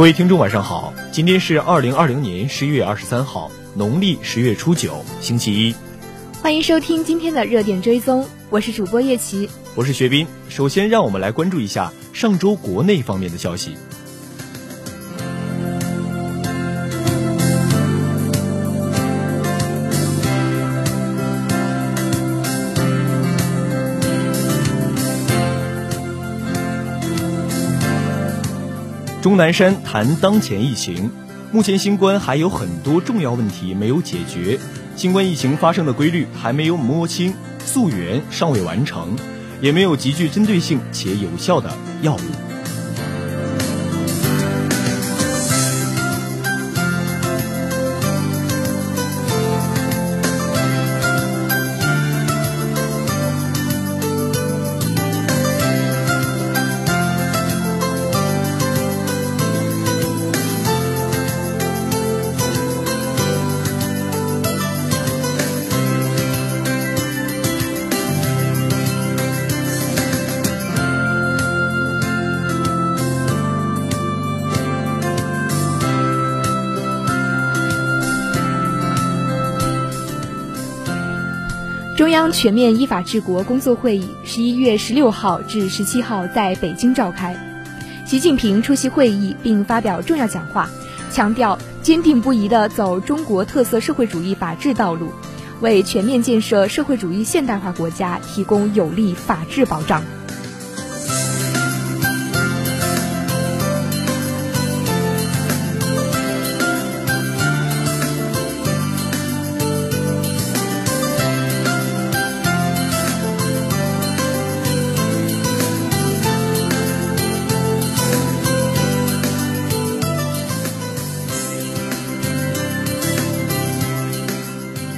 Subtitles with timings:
[0.00, 0.94] 各位听众，晚上好！
[1.12, 5.74] 今天是二零二零年十一月二十三号，农历十月初九，星期一。
[6.40, 10.26] 欢迎收听今天的热点追踪，我是主播叶琪，我是学斌。
[10.48, 13.76] 首先，让我们来关注一下上周国内方面的消息。
[29.22, 31.10] 钟南山谈当前疫情，
[31.52, 34.58] 目前新冠还有很多重要问题没有解决，
[34.96, 37.34] 新冠疫情发生的规律还没有摸清，
[37.66, 39.14] 溯源尚未完成，
[39.60, 42.49] 也没有极具针对性且有效的药物。
[82.32, 87.36] 全面依法治国工作会议十一月十六号至十七号在北京召开，
[88.06, 90.68] 习近平出席会议并发表重要讲话，
[91.10, 95.10] 强调坚定不移地走中国特色社会主义法治道路，
[95.60, 100.02] 为全面建设社会主义现代化国家提供有力法治保障。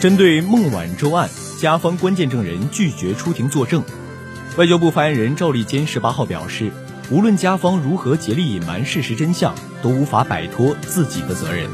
[0.03, 1.31] 针对孟晚舟案，
[1.61, 3.85] 加方关键证人拒绝出庭作证。
[4.57, 6.73] 外交部发言人赵立坚十八号表示，
[7.09, 11.71] 无论加方如何竭力隐瞒事实真相，都无法摆脱自己的责任。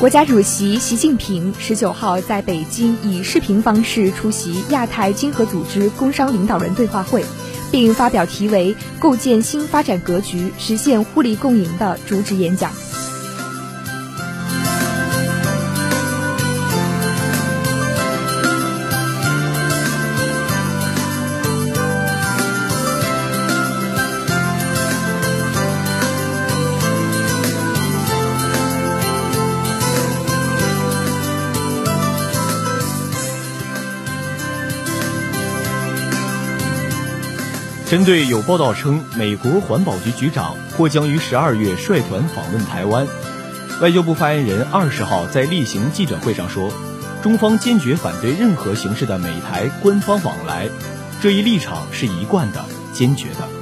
[0.00, 7.22] 国家主席习近平十九号在北京以视频方式出席亚太经合组织工商领导人对话会，
[7.70, 12.72] 并发表题为“构建新发展格局，实现互利共赢”的主旨演讲。
[37.90, 43.04] 针对有报道称美国环保局局长或将于十二月率团访问台湾，
[43.80, 46.72] 外交部发言人二十号在例行记者会上说，
[47.20, 50.68] 中方坚决反对任何形式的美台官方往来，
[51.20, 53.59] 这一立场是一贯的、坚决的。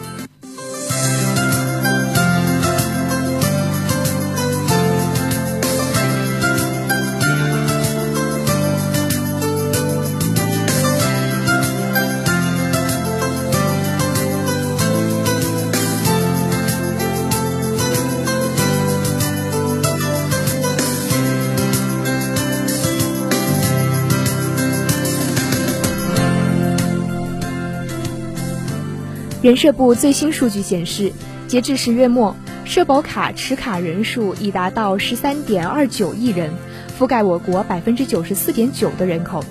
[29.41, 31.13] 人社部最新数据显示，
[31.47, 36.51] 截至十月末，社保卡持卡人数已达到十三点二九亿人，
[36.99, 39.45] 覆盖我国百分之九十四点九的人口。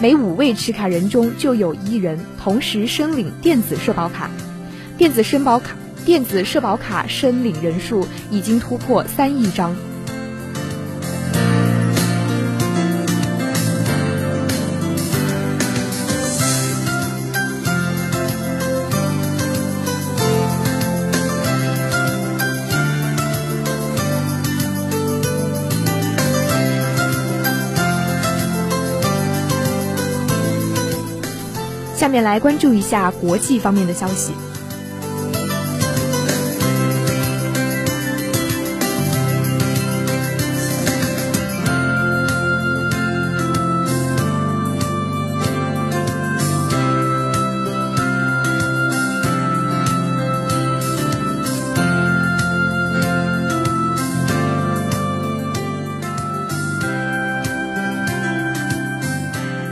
[0.00, 4.28] 每五位持卡人中就有一人同时申领电子社保卡，
[4.98, 9.76] 电子申保卡电子社保卡申领人数已经突破三亿张。
[32.10, 34.32] 下面来关注一下国际方面的消息。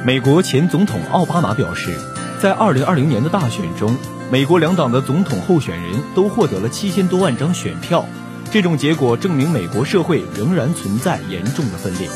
[0.06, 1.98] 美国前总统奥巴马表示
[2.40, 3.96] 在二零二零年的大选中，
[4.30, 8.04] 美国两党的总统候选人都获得了七千多万张选票。
[8.52, 12.08] 这种结果证明，美国社会仍然存在严重的分裂。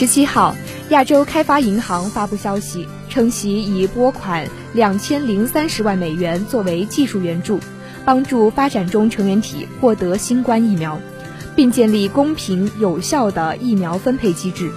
[0.00, 0.56] 十七号，
[0.88, 7.60] 亚洲开发银行发布消息，称其已拨款两千零三十万美元作为技术援助，
[8.02, 10.98] 帮助发展中成员体获得新冠疫苗，
[11.54, 14.70] 并建立公平有效的疫苗分配机制。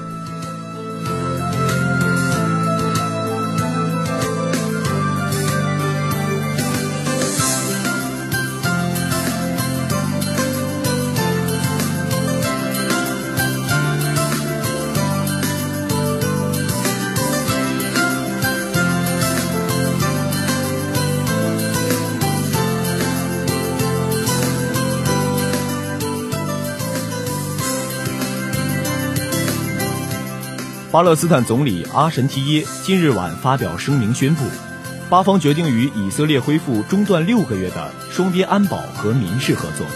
[30.93, 34.45] 巴勒斯坦总理阿什提耶今日晚发表声明宣布，
[35.09, 39.87] 巴方决定与以色列恢复中断六个月的双边安保和民事合作。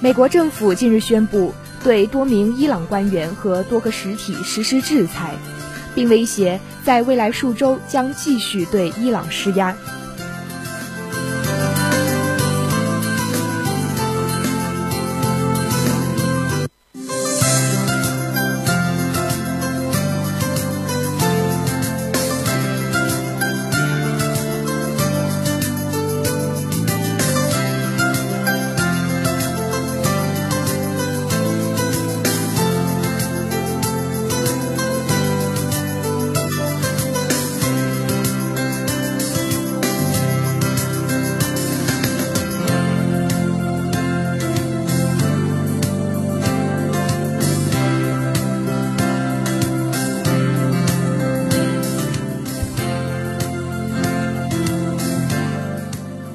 [0.00, 1.52] 美国政府近日宣布。
[1.84, 5.34] 对多名伊朗官员和多个实体实施制裁，
[5.94, 9.76] 并威胁在未来数周将继续对伊朗施压。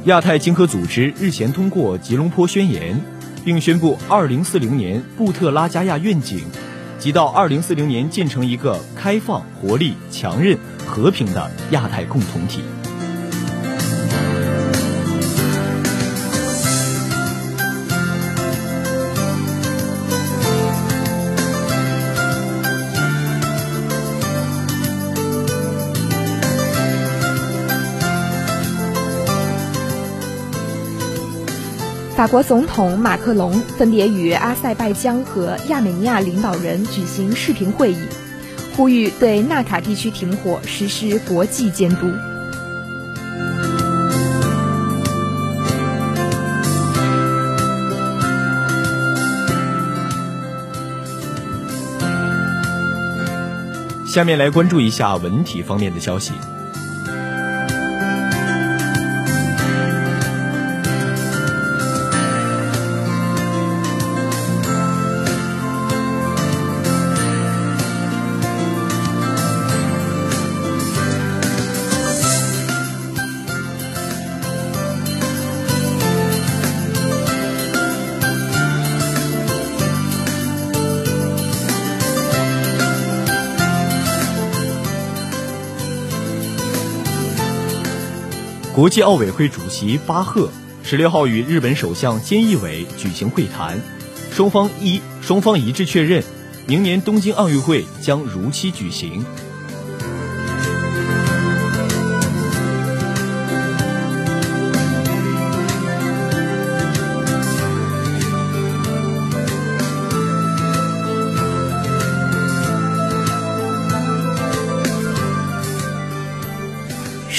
[0.09, 2.99] 亚太经合组织日前通过吉隆坡宣言，
[3.45, 6.41] 并宣布2040年布特拉加亚愿景，
[6.97, 12.61] 即到2040年建成一个开放、活力、强韧、和平的亚太共同体。
[32.19, 37.97] 法国总统马克龙分别与阿塞拜疆和亚美尼亚领导人举行视频会议，
[38.75, 42.11] 呼吁对纳卡地区停火实施国际监督。
[54.05, 56.33] 下面来关注一下文体方面的消息。
[88.79, 90.49] 国际奥委会主席巴赫
[90.83, 93.77] 十六号与日本首相菅义伟举行会谈，
[94.31, 96.23] 双方一双方一致确认，
[96.65, 99.25] 明年东京奥运会将如期举行。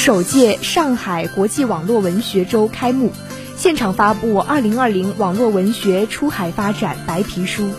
[0.03, 3.13] 首届上海国际网络文学周开幕
[3.55, 7.71] 现场发布二零二零网络文学出海发展白皮书。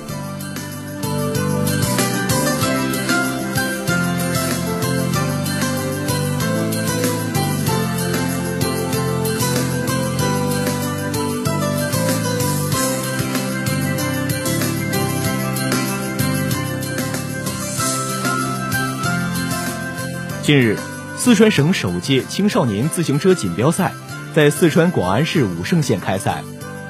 [20.43, 20.77] 近日
[21.23, 23.93] 四川省首届青少年自行车锦标赛
[24.33, 26.43] 在四川广安市武胜县开赛，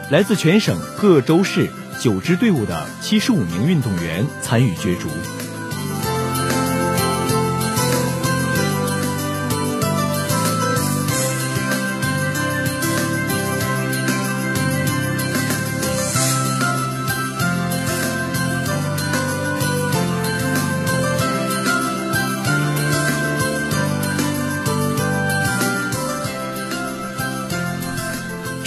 [0.10, 1.70] 来自全省各州市
[2.00, 5.10] 九支队伍的七十五名运动员参与角逐。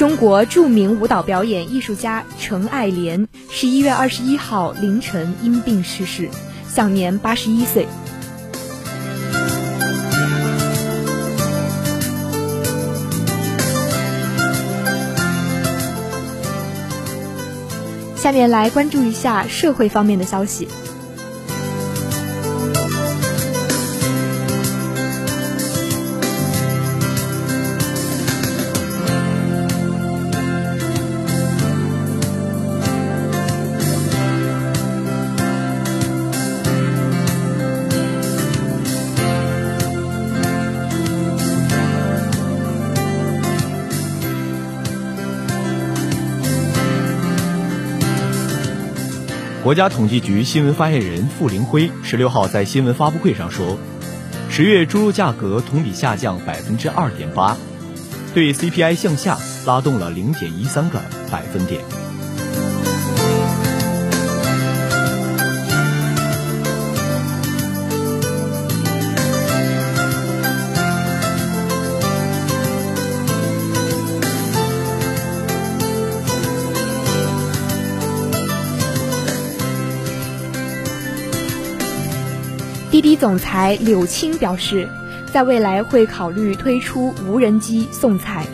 [0.04, 6.28] 中国著名舞蹈表演艺术家陈爱莲十一月二十一号凌晨因病逝世，
[6.68, 7.88] 享年八十一岁。
[18.14, 20.68] 下面来关注一下社会方面的消息。
[49.74, 53.76] 国家统计局新闻发言人傅林辉十六号在新闻发布会上说，
[54.48, 57.56] 十月猪肉价格同比下降百分之二点八，
[58.34, 62.03] 对 CPI 向下拉动了零点一三个百分点。
[83.04, 84.88] 滴总裁柳青表示，
[85.30, 88.46] 在未来会考虑推出无人机送菜。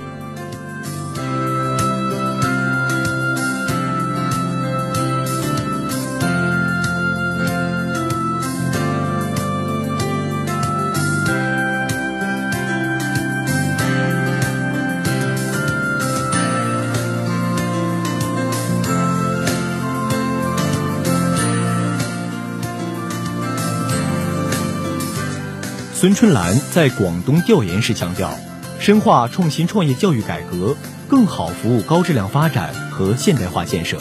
[26.00, 28.32] 孙春兰在广东调研时强调，
[28.78, 30.74] 深化创新创业教育改革，
[31.06, 33.98] 更好服务高质量发展和现代化建设。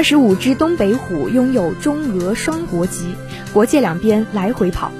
[0.00, 3.14] 二十五只东北虎拥有中俄双国籍，
[3.52, 4.90] 国界两边来回跑。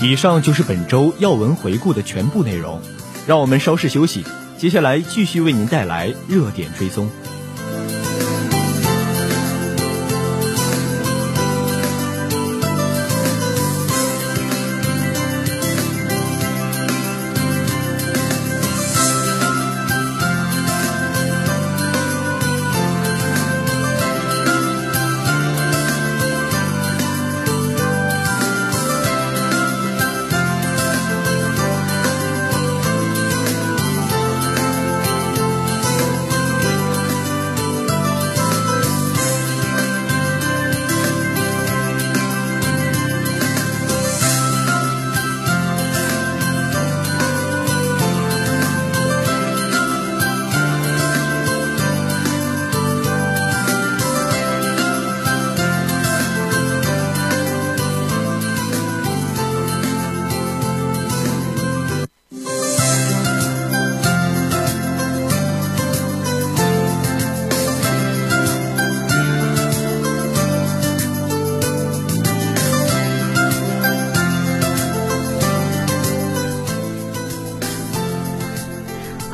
[0.00, 2.80] 以上就是本周要闻回顾的全部内容，
[3.26, 4.24] 让我们稍事休息。
[4.58, 7.08] 接下来继续为您带来热点追踪。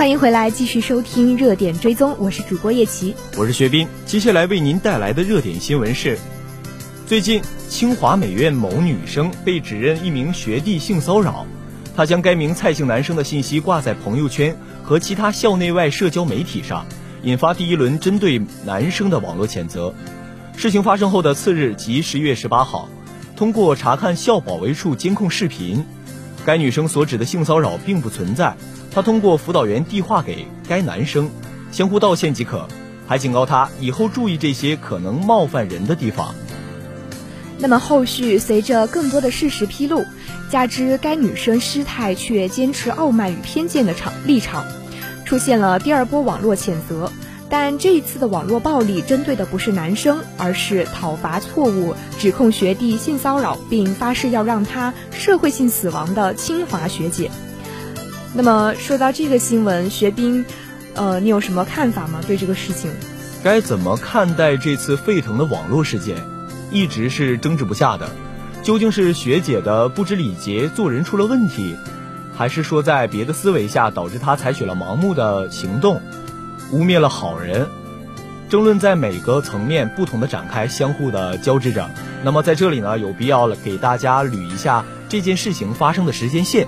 [0.05, 3.89] 欢迎回来，继续收听热点追踪，我是主播叶琪，我是薛斌。
[4.05, 6.19] 接下来为您带来的热点新闻是：
[7.07, 11.47] 最近清华美院某女生被指认一名学弟性骚扰，
[11.97, 16.85] 她将该名蔡姓男生的信息挂在朋友圈和其他校内外社交媒体上，
[17.23, 19.95] 引发第一轮针对男生的网络谴责。
[20.55, 22.91] 事情发生后的次日，即十一月十八号，
[23.37, 25.83] 通过查看校保卫处监控视频，
[26.45, 28.55] 该女生所指的性骚扰并不存在。
[28.95, 31.29] 他通过辅导员递话给该男生，
[31.73, 32.69] 相互道歉即可，
[33.09, 36.33] 还警告他以后注意这些可能冒犯人的地方。
[37.59, 40.05] 那么后续随着更多的事实披露，
[40.49, 44.65] 加之该女生失态却坚持傲慢与偏见的场立场，
[45.25, 47.11] 出现了第二波网络谴责。
[47.51, 57.31] 但这一次的网络暴力针对的不是男生，而是讨伐错误指控学弟性骚扰并发誓要让他社会性死亡的清华学姐。
[58.37, 60.45] 那么说到这个新闻，学兵，
[60.95, 62.21] 呃，你有什么看法吗？
[62.27, 62.91] 对这个事情，
[63.45, 66.17] 该怎么看待这次沸腾的网络事件，
[66.73, 68.11] 一直是争执不下的。
[68.65, 71.77] 究竟是学姐的不知礼节、做人出了问题，
[72.35, 76.03] 还是说在别的思维下导致她采取了盲目的行动？
[76.73, 77.69] 污蔑了好人，
[78.49, 81.89] 争论在每个层面不同的展开，相互的交织着。
[82.25, 86.67] 那么在这里呢，有必要了给大家捋一下这件事情发生的时间线。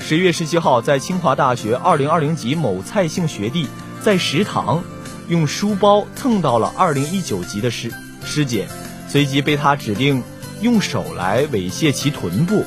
[0.00, 3.68] 十月十七号，在清华大学二零二零级某蔡姓学弟
[4.02, 4.82] 在食堂
[5.28, 7.92] 用书包蹭到了二零一九级的师
[8.24, 8.66] 师姐，
[9.08, 10.22] 随即被他指定
[10.62, 12.64] 用手来猥亵其臀部。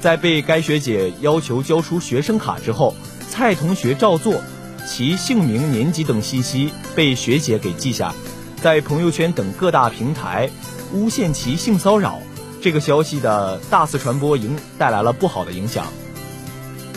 [0.00, 2.94] 在被该学姐要求交出学生卡之后，
[3.28, 4.40] 蔡同学照做。
[4.86, 8.14] 其姓名、年级等信息被学姐给记下，
[8.62, 10.48] 在朋友圈等各大平台
[10.94, 12.20] 诬陷其性骚扰，
[12.62, 15.84] 这个消息的大肆传播，影带来了不好的影响。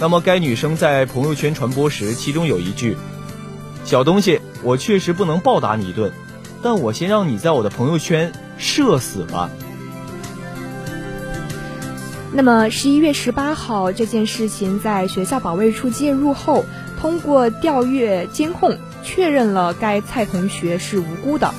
[0.01, 2.97] 那么，该女生在朋友圈传播时，其中有一句
[3.85, 6.11] ：“小东西，我确实不能暴打你一顿，
[6.63, 9.51] 但我先让你在我的朋友圈社死吧。”
[12.33, 16.65] 那么，十一月十八号这件事情在学校保卫处介入后。
[16.99, 21.51] 通过调阅监控，确认了该蔡同学是无辜的。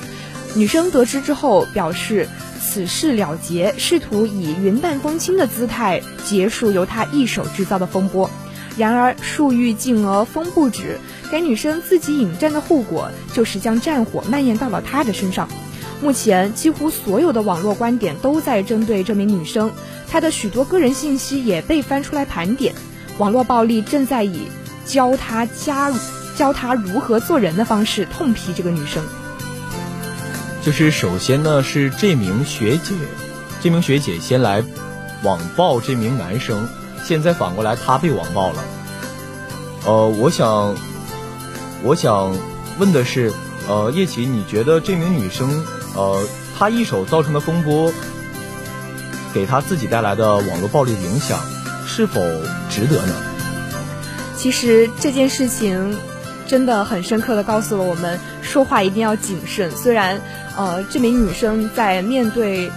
[0.55, 2.29] 女生得知之后表示，
[2.63, 8.29] 此事了结，试图以云淡风轻的姿态结束由她一手制造的风波。
[8.77, 10.97] 然而，树欲静而风不止，
[11.29, 15.47] 该女生自己引战的后果就是将战火蔓延到了她的身上。
[16.01, 19.71] 目前，几乎所有的网络观点都在针对这名女生，
[20.09, 22.73] 她的许多个人信息也被翻出来盘点。
[23.17, 24.47] 网络暴力正在以。
[24.85, 25.95] 教他加入，
[26.35, 29.01] 教他如何做人的方式，痛批这个女生。
[30.63, 32.95] 就是首先呢，是这名学姐，
[33.61, 34.63] 这名学姐先来
[35.21, 36.69] 网暴这名男生，
[37.03, 38.63] 现在反过来他被网暴了。
[39.85, 40.77] 呃，我想，
[41.83, 42.33] 我想
[42.79, 43.33] 问的是，
[43.67, 46.25] 呃，叶琪，你觉得这名女生，呃，
[46.57, 47.91] 她一手造成的风波，
[49.33, 51.41] 给她自己带来的网络暴力影响，
[51.85, 52.21] 是否
[52.69, 53.13] 值得呢？
[54.37, 55.97] 其实这件事情
[56.47, 59.69] 真的很深刻的告诉了我们，说话一定要谨慎。
[59.71, 60.21] 虽然，
[60.57, 62.71] 呃，这名女生在面对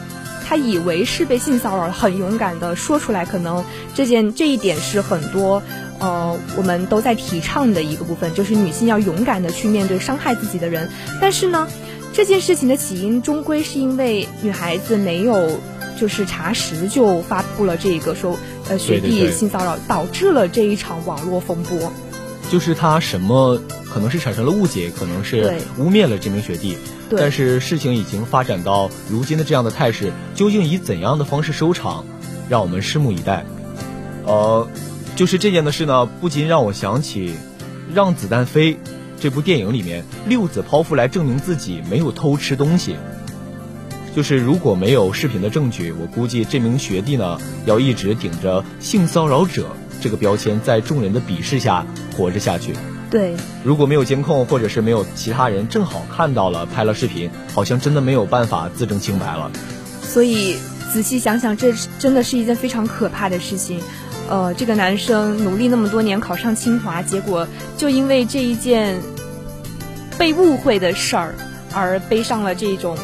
[0.47, 5.63] 她以为是被性骚扰，很勇敢的说出来，可能这件这一点是很多
[5.99, 10.91] 呃我们都在提倡的一个部分，就是女性要勇敢的去面对伤害自己的人。
[11.21, 11.69] 但是呢，
[12.13, 15.61] 这件事情的起因终归是因为女孩子没有。
[15.99, 21.91] 就是查实就发布了这个说，呃，学弟性骚扰导致了这一场网络风波。
[22.51, 23.61] 就是他什么
[23.93, 26.79] 可能是产生了误解，可能是污蔑了这名学弟。
[27.11, 32.05] 但是事情已经发展到如今的这样的态势，究竟以怎样的方式收场，
[32.49, 33.45] 让我们拭目以待。
[34.25, 34.69] 呃，
[35.15, 37.31] 就是这件的事呢，不禁让我想起
[37.95, 38.75] 《让子弹飞》
[39.21, 42.97] 这部电影里面六子剖腹来证明自己没有偷吃东西。
[44.15, 51.85] 就是如果没有视频的证据，我估计这名学弟呢要一直顶着性骚扰者这个标签，在众人的鄙视下
[52.17, 52.73] 活着下去。
[53.11, 59.51] 对，如果没有监控，或者是没有其他人正好看到了拍了视频，好像真的没有办法自证清白了。
[60.01, 60.59] 所以
[60.93, 63.81] 仔细想想，这真的是一件非常可怕的事情。
[64.29, 69.01] 呃，这个男生努力那么多年考上清华，结果就因为这一件
[70.17, 71.35] 被误会的事儿
[71.75, 72.97] 而背上了这种。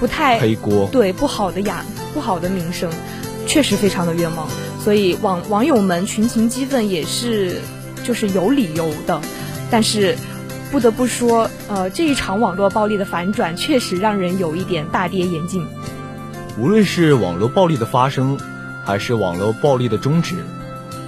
[0.00, 2.90] 不太黑锅，对不好的雅不好的名声，
[3.46, 4.48] 确实非常的冤枉，
[4.84, 7.62] 所以网网友们群情激愤也是
[8.04, 9.18] 就是有理由的，
[9.70, 10.14] 但是
[10.70, 15.66] 不得不说，呃，这一场网络暴力的反转确实让人有一点大跌眼镜。
[16.58, 18.38] 无论是网络暴力的发生，
[18.84, 20.36] 还是网络暴力的终止，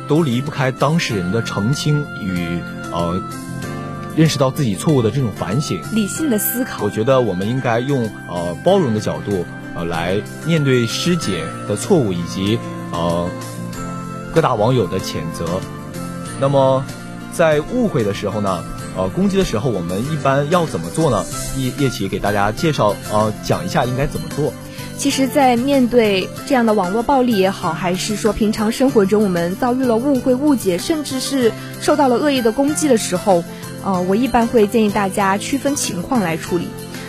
[0.09, 2.59] 都离不开当事人的澄清与
[2.91, 3.23] 呃。
[4.17, 6.83] 认识到自己错误的这种反省，理性的思考。
[6.83, 12.59] 我觉得我们应该用呃包容的角度呃来面对师姐的错误以及
[12.93, 13.29] 呃
[14.37, 15.47] 各大网友的谴责。
[16.39, 16.85] 那么
[17.33, 18.63] 在误会的时候呢，
[18.95, 21.25] 呃攻击的时候，我们一般要怎么做呢？
[21.57, 24.53] 叶叶琪给大家介绍呃讲一下应该怎么做。
[24.99, 33.43] 其实，在面对这样的网络暴力也好，还是说平常生活中我们遭遇了误会、误解，甚至是受到了恶意的攻击的时候，
[33.85, 36.69] 呃，我一般会建议大家区分情况来处理。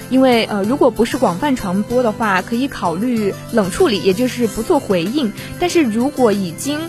[0.10, 5.34] 因为呃，如果不是广泛传播的话，可以考虑冷处理，也就是不做回应。
[5.60, 6.80] 但是如果已经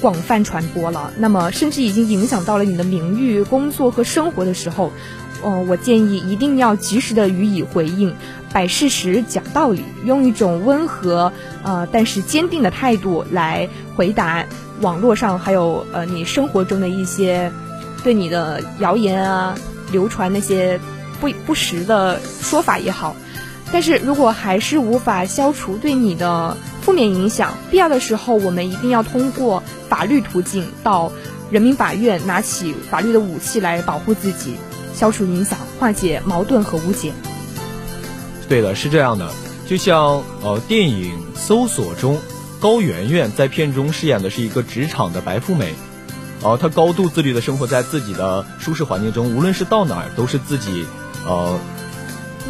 [0.00, 4.92] 广泛传播了，那么甚至已经影响到了你的名誉、工作和生活的时候，
[5.42, 8.14] 呃，我建议一定要及时的予以回应，
[8.52, 11.32] 摆事实、讲道理，用一种温和
[11.62, 14.44] 呃但是坚定的态度来回答
[14.80, 17.52] 网络上还有呃你生活中的一些
[18.02, 19.54] 对你的谣言啊
[19.90, 20.80] 流传那些。
[21.20, 23.16] 不不实的说法也好，
[23.72, 31.12] 但是如果还是无法消除对你的负面影响，必要的时候，我们一定要通过法律途径到
[31.50, 34.54] 人民法院拿起法律的武器来保护自己，
[34.94, 37.12] 消除影响，化解矛盾和误解。
[38.48, 39.30] 对的，是这样的，
[39.66, 42.18] 就像呃电影《搜索》中，
[42.60, 45.74] 高圆圆在片中饰演的是一个职场的白富美。
[46.42, 50.86] 哦，她高度自律的生活在自己的舒适环境中，无论是到哪儿都是自己。
[51.26, 51.58] 呃，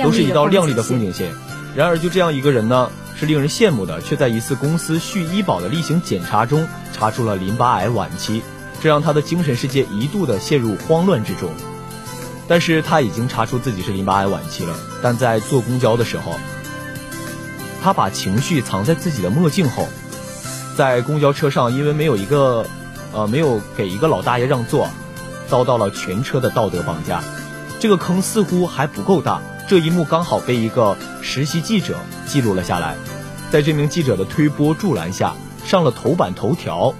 [0.02, 1.32] 都是一道亮丽的风景线。
[1.74, 8.42] 然而，就这样一个人呢，是令人羡慕的，却在一次公司续医保的例行检查中查出了淋巴癌晚期，
[8.80, 11.50] 这让他的精神世界一度的陷入慌乱之中。
[12.48, 16.34] 但是他已经查出自己是淋巴癌晚期了，但在坐公交的时候，
[17.82, 19.87] 他把情绪藏在自己的墨镜后，
[20.74, 22.66] 在公交车上，因为没有一个，
[23.12, 24.88] 呃，没有给一个老大爷让座，
[25.46, 27.22] 遭到了全车的道德绑架。
[27.78, 32.96] 这个坑似乎还不够大，这一幕刚好被一个实习记者记录了下来，
[33.50, 35.35] 在这名记者的推波助澜下，
[35.66, 36.94] 上了头版头条，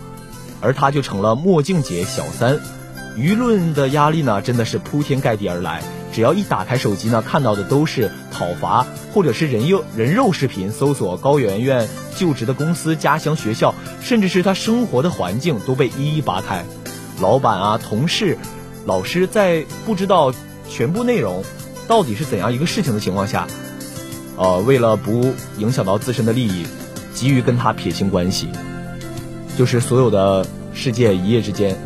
[0.61, 2.61] 而他就成了墨镜姐小三。
[3.17, 16.67] 舆论的压力呢，真的是铺天盖地而来，只要一打开手机呢，看到的都是讨伐或者是人肉人肉视频，搜索高圆圆就职的公司、家乡学校，甚至是她生活的环境都被一一扒开。
[17.19, 18.37] 老板啊，同事、
[18.85, 20.35] 老师在不知道。
[20.71, 21.43] 全部内容
[21.89, 23.49] 到底是怎样一个事情的情况下，
[24.37, 26.67] 呃，为了不影响到自身的利益，
[27.15, 28.51] 急于跟他撇清关系，
[29.57, 31.79] 就是所有的世界一夜之间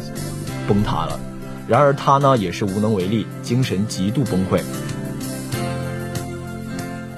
[0.66, 1.20] 崩塌了。
[1.68, 4.60] 然而他呢也是无能为力，精神极度崩溃。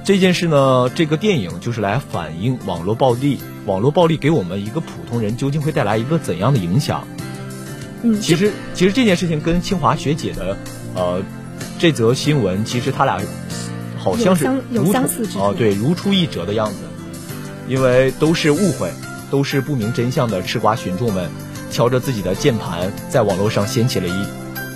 [0.05, 7.09] 这件事呢，这个电影就是来反映网络暴力，网络暴力给我们一个普通人究竟会带来一个怎样的影响？
[8.03, 10.59] 嗯，其实其实这件事情跟清华学姐的
[10.95, 11.23] 呃。
[11.79, 13.21] 这则新闻其实他俩
[13.99, 16.77] 好像是有相似之哦，对，如出一辙的样子，
[17.69, 18.91] 因为都是误会，
[19.31, 21.31] 都是不明真相的吃瓜群众们，
[21.71, 24.27] 敲着自己的键盘，在网络上掀起了一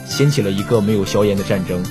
[0.06, 1.82] 掀起了一个没有硝烟的战争。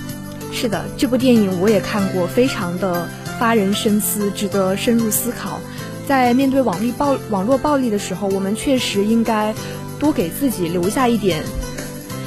[0.52, 3.08] 是的，这部电影我也看过，非常的
[3.40, 5.60] 发人深思，值得深入思考。
[6.08, 9.54] 在面对网力暴网络暴力的时候，我们确实应该
[10.00, 11.44] 多给自己留下一点。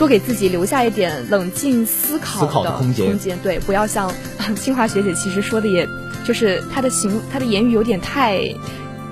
[0.00, 4.10] 多给自己留下一点冷静思考的空间，空间对，不要像
[4.56, 5.86] 清华学姐其实说的，也
[6.24, 8.40] 就是她的行，她的言语有点太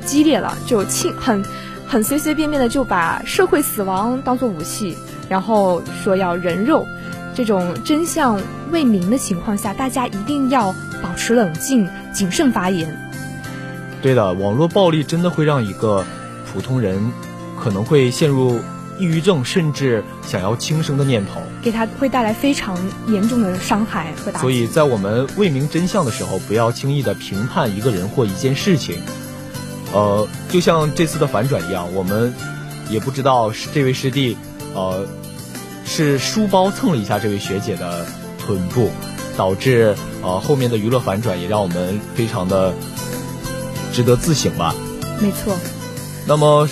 [0.07, 1.44] 激烈了，就轻很
[1.87, 4.96] 很随随便便的就把社会死亡当做武器，
[5.29, 6.87] 然后说要人肉，
[7.35, 12.88] 这种真相未明的情况下，大家一定要保持冷静，谨慎发言。
[14.01, 16.03] 对的，网络暴力真的会让一个
[16.51, 17.12] 普通人
[17.61, 18.59] 可能会陷入。
[18.98, 24.42] 抑郁症，甚至想要轻生的念头，给他会带来非常严重的伤害和打击。
[24.42, 28.96] 所以在我们未明真相的时候，不要轻易的评判一个人或一件事情。
[29.92, 32.34] 呃，就像这次的反转一样，我们
[32.90, 34.37] 也不知道是这位师弟，
[34.74, 35.06] 呃，
[35.87, 38.04] 是书包蹭了一下这位学姐的
[38.38, 38.90] 臀部，
[39.37, 42.74] 导致呃后面的娱乐反转，也让我们非常的
[43.92, 44.74] 值得自省吧。
[45.20, 45.56] 没错。
[46.26, 46.68] 那么。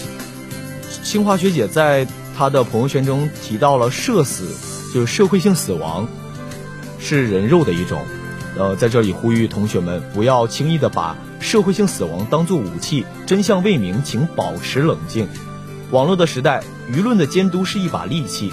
[1.06, 2.04] 清华学姐在
[2.36, 4.56] 她的朋友圈中提到了社死，
[4.92, 6.08] 就是社会性死亡，
[6.98, 8.02] 是人肉的一种。
[8.58, 15.28] 呃，在这里呼吁同学们不要轻易的把社会性死亡当作武器，真相未明，请保持冷静。
[15.92, 18.52] 网络的时代，舆论的监督是一把利器，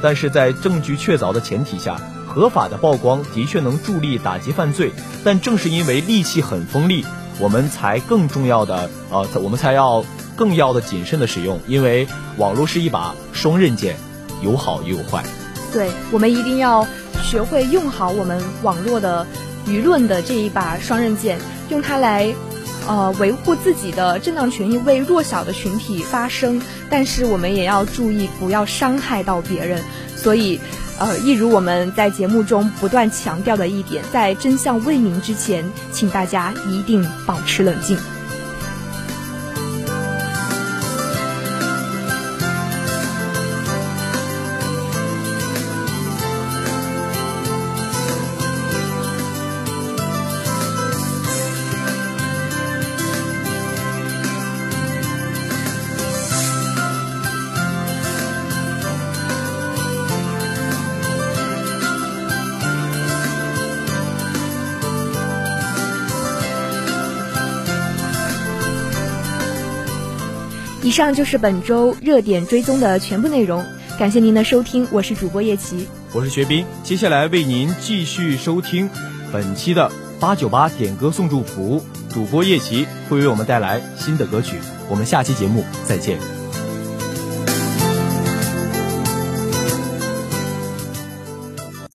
[0.00, 4.90] 但是在证据确凿的前提下，合法的曝光的确能助力打击犯罪。
[5.22, 7.04] 但正是因为利器很锋利，
[7.38, 10.02] 我们才更重要的呃，我们才要。
[10.40, 13.94] 更要的谨慎的使用，因为网络是一把双刃剑，
[14.42, 15.22] 有好也有坏。
[15.70, 16.86] 对，我们一定要
[17.22, 19.26] 学会用好我们网络的
[19.66, 22.34] 舆论的这一把双刃剑，用它来
[22.88, 26.62] 呃维护自己的正当权益，为弱小的群体发声。
[26.88, 29.84] 但是我们也要注意，不要伤害到别人。
[30.16, 30.58] 所以，
[30.98, 37.98] 呃，一如我们在节目中不断强调的一点，在真相未明之前，请大家一定保持冷静。
[70.90, 73.64] 以上就是本周热点追踪的全部内容，
[73.96, 78.90] 感谢您的收听，我是主播叶琪，我是学斌，接下来为您继续收听
[79.30, 84.56] 本期的八九八点歌送祝福，主播叶琪会为我们带来新的歌曲，
[84.88, 86.39] 我们下期节目再见。